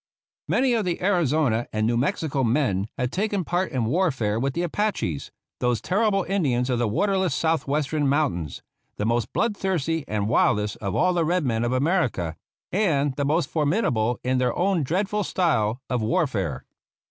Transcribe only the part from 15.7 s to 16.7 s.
of warfare.